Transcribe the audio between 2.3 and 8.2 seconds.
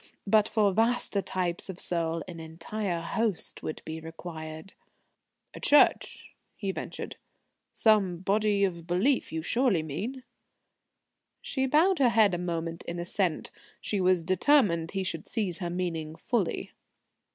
entire host would be required." "A church?" he ventured. "Some